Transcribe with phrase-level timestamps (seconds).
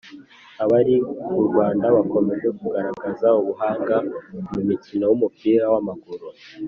[0.63, 0.95] Abari
[1.33, 3.95] burwanda bakomeje kugaragaza ubuhanga
[4.53, 6.27] mu mukino wumupira wa maguru